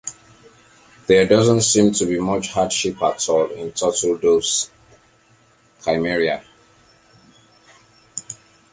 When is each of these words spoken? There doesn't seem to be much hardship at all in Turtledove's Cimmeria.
There 1.05 1.27
doesn't 1.27 1.61
seem 1.61 1.93
to 1.93 2.07
be 2.07 2.17
much 2.17 2.49
hardship 2.53 2.95
at 3.03 3.29
all 3.29 3.51
in 3.51 3.71
Turtledove's 3.71 4.71
Cimmeria. 5.81 6.43